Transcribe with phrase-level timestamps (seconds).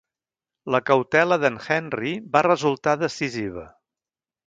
[0.75, 3.71] La cautela d'en Henry va resultar decisiva.